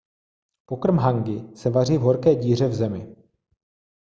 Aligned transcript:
pokrm 0.65 0.97
hangi 0.97 1.49
se 1.55 1.69
vaří 1.69 1.97
v 1.97 2.01
horké 2.01 2.35
díře 2.35 2.67
v 2.67 2.73
zemi 2.73 3.15